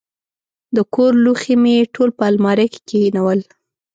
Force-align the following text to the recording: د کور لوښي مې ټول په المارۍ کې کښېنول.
د 0.75 0.77
کور 0.93 1.13
لوښي 1.23 1.55
مې 1.63 1.75
ټول 1.93 2.09
په 2.17 2.23
المارۍ 2.31 2.67
کې 2.73 2.79
کښېنول. 2.87 3.39